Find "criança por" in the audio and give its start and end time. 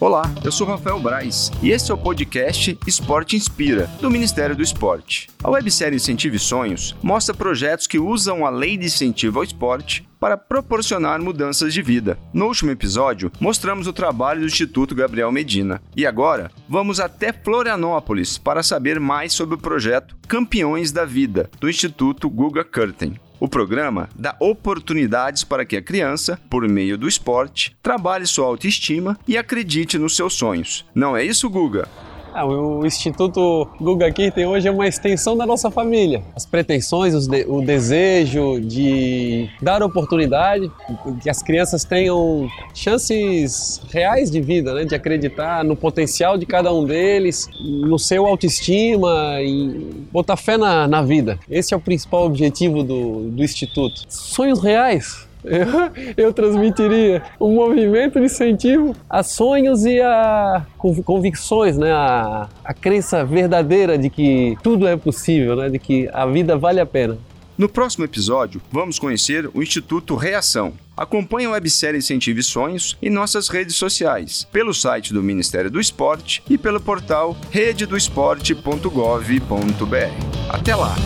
25.80-26.68